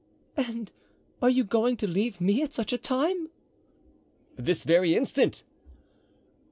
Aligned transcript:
"And 0.35 0.71
are 1.21 1.29
you 1.29 1.43
going 1.43 1.77
to 1.77 1.85
leave 1.85 2.19
me 2.19 2.41
at 2.41 2.55
such 2.55 2.73
a 2.73 2.77
time?" 2.79 3.29
"This 4.35 4.63
very 4.63 4.95
instant." 4.95 5.43